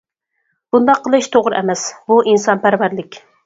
بۇنداق 0.75 1.03
قىلىش 1.09 1.29
توغرا 1.37 1.61
ئەمەس، 1.61 1.87
بۇ 2.11 2.21
ئىنسانپەرۋەرلىك. 2.27 3.25